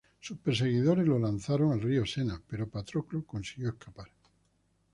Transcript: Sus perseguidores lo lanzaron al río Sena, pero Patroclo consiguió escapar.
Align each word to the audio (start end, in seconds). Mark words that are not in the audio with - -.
Sus 0.19 0.39
perseguidores 0.39 1.05
lo 1.05 1.19
lanzaron 1.19 1.73
al 1.73 1.79
río 1.81 2.07
Sena, 2.07 2.41
pero 2.47 2.67
Patroclo 2.67 3.23
consiguió 3.23 3.69
escapar. 3.69 4.07